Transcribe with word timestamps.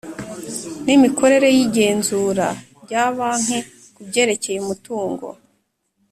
N’ 0.85 0.87
imikorere 0.95 1.47
y’ 1.55 1.59
igenzura 1.65 2.47
rya 2.83 3.03
banki 3.15 3.57
ku 3.93 3.97
ibyerekeye 4.05 4.57
umutungo 4.61 5.27